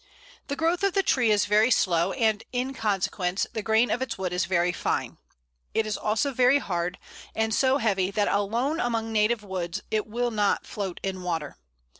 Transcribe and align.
]The 0.47 0.55
growth 0.55 0.81
of 0.81 0.93
the 0.95 1.03
tree 1.03 1.29
is 1.29 1.45
very 1.45 1.69
slow, 1.69 2.11
and, 2.13 2.41
in 2.51 2.73
consequence, 2.73 3.45
the 3.53 3.61
grain 3.61 3.91
of 3.91 4.01
its 4.01 4.17
wood 4.17 4.33
is 4.33 4.45
very 4.45 4.71
fine. 4.71 5.19
It 5.75 5.85
is 5.85 5.95
also 5.95 6.31
very 6.33 6.57
hard, 6.57 6.97
and 7.35 7.53
so 7.53 7.77
heavy 7.77 8.09
that 8.09 8.27
alone 8.27 8.79
among 8.79 9.13
native 9.13 9.43
woods 9.43 9.81
it 9.91 10.07
will 10.07 10.31
not 10.31 10.65
float 10.65 10.99
in 11.03 11.21
water. 11.21 11.55